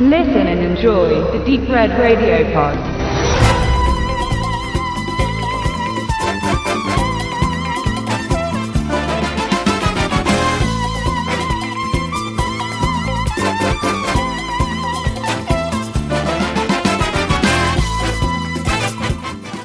[0.00, 2.78] Listen and enjoy the Deep Red Radio Pod.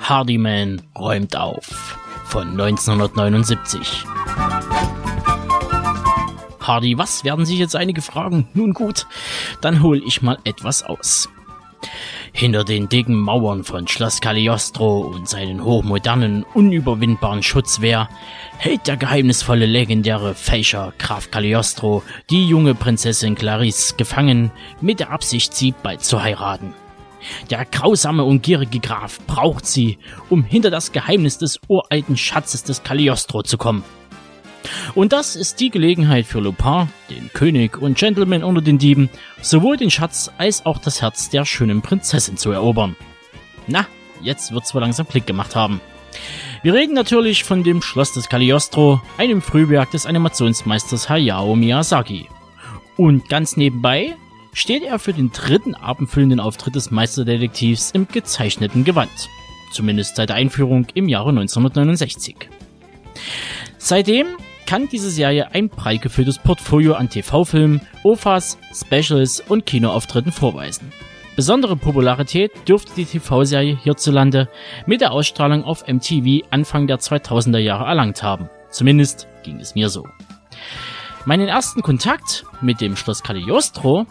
[0.00, 4.09] Hardyman räumt auf von 1979.
[6.70, 8.46] Hardy, was werden sich jetzt einige fragen?
[8.54, 9.08] Nun gut,
[9.60, 11.28] dann hol ich mal etwas aus.
[12.32, 18.08] Hinter den dicken Mauern von Schloss Cagliostro und seinen hochmodernen, unüberwindbaren Schutzwehr
[18.56, 25.52] hält der geheimnisvolle, legendäre Fälscher Graf Cagliostro die junge Prinzessin Clarice gefangen, mit der Absicht,
[25.52, 26.72] sie bald zu heiraten.
[27.50, 29.98] Der grausame und gierige Graf braucht sie,
[30.28, 33.82] um hinter das Geheimnis des uralten Schatzes des Cagliostro zu kommen.
[34.94, 39.76] Und das ist die Gelegenheit für Lupin, den König und Gentleman unter den Dieben, sowohl
[39.76, 42.96] den Schatz als auch das Herz der schönen Prinzessin zu erobern.
[43.66, 43.86] Na,
[44.22, 45.80] jetzt wird's wohl langsam Klick gemacht haben.
[46.62, 52.28] Wir reden natürlich von dem Schloss des Cagliostro, einem Frühwerk des Animationsmeisters Hayao Miyazaki.
[52.96, 54.16] Und ganz nebenbei
[54.52, 59.10] steht er für den dritten abendfüllenden Auftritt des Meisterdetektivs im gezeichneten Gewand.
[59.72, 62.36] Zumindest seit der Einführung im Jahre 1969.
[63.78, 64.26] Seitdem
[64.70, 70.92] kann diese Serie ein breit gefülltes Portfolio an TV-Filmen, OFAs, Specials und Kinoauftritten vorweisen.
[71.34, 74.48] Besondere Popularität dürfte die TV-Serie hierzulande
[74.86, 78.48] mit der Ausstrahlung auf MTV Anfang der 2000er Jahre erlangt haben.
[78.70, 80.06] Zumindest ging es mir so.
[81.24, 84.06] Meinen ersten Kontakt mit dem Schloss Cagliostro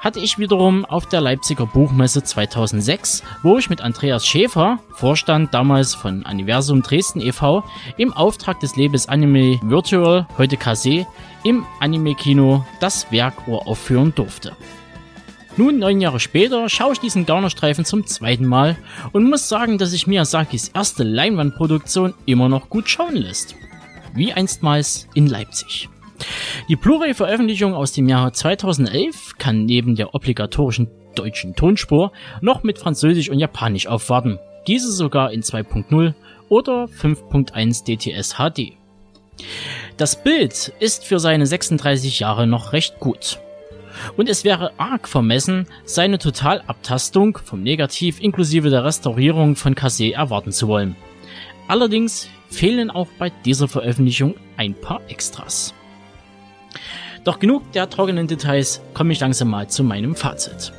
[0.00, 5.94] hatte ich wiederum auf der Leipziger Buchmesse 2006, wo ich mit Andreas Schäfer, Vorstand damals
[5.94, 7.62] von Universum Dresden e.V.,
[7.98, 11.06] im Auftrag des Labels Anime Virtual, heute Kase,
[11.44, 14.56] im Anime-Kino das Werk uraufführen durfte.
[15.56, 18.76] Nun, neun Jahre später, schaue ich diesen Gaunerstreifen zum zweiten Mal
[19.12, 23.56] und muss sagen, dass sich Miyazakis erste Leinwandproduktion immer noch gut schauen lässt.
[24.14, 25.88] Wie einstmals in Leipzig.
[26.68, 33.30] Die Blu-ray-Veröffentlichung aus dem Jahre 2011 kann neben der obligatorischen deutschen Tonspur noch mit Französisch
[33.30, 34.38] und Japanisch aufwarten.
[34.66, 36.14] Diese sogar in 2.0
[36.48, 38.76] oder 5.1 DTS HD.
[39.96, 43.38] Das Bild ist für seine 36 Jahre noch recht gut.
[44.16, 50.52] Und es wäre arg vermessen, seine Totalabtastung vom Negativ inklusive der Restaurierung von Kase erwarten
[50.52, 50.96] zu wollen.
[51.68, 55.74] Allerdings fehlen auch bei dieser Veröffentlichung ein paar Extras.
[57.24, 60.72] Doch genug der trockenen Details, komme ich langsam mal zu meinem Fazit.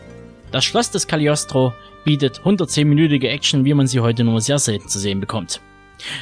[0.52, 5.00] Das Schloss des Cagliostro bietet 110-minütige Action, wie man sie heute nur sehr selten zu
[5.00, 5.62] sehen bekommt.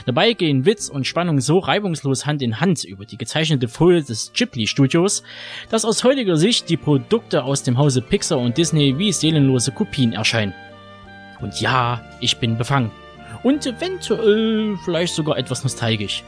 [0.05, 4.31] Dabei gehen Witz und Spannung so reibungslos Hand in Hand über die gezeichnete Folie des
[4.33, 5.23] Ghibli-Studios,
[5.69, 10.13] dass aus heutiger Sicht die Produkte aus dem Hause Pixar und Disney wie seelenlose Kopien
[10.13, 10.53] erscheinen.
[11.41, 12.91] Und ja, ich bin befangen.
[13.43, 16.23] Und eventuell vielleicht sogar etwas nostalgisch.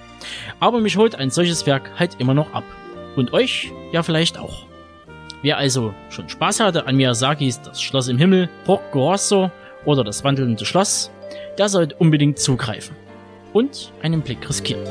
[0.59, 2.63] Aber mich holt ein solches Werk halt immer noch ab.
[3.16, 4.66] Und euch ja vielleicht auch.
[5.41, 9.16] Wer also schon Spaß hatte an Miyazakis Das Schloss im Himmel, Porco
[9.85, 11.11] oder Das wandelnde Schloss,
[11.57, 12.95] der sollte unbedingt zugreifen
[13.53, 14.83] und einen Blick riskieren.